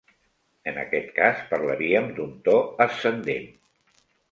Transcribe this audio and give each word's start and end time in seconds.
En 0.71 0.79
aquest 0.83 1.11
cast 1.17 1.43
parlaríem 1.51 2.09
d'un 2.17 2.33
to 2.49 2.57
ascendent. 2.89 3.49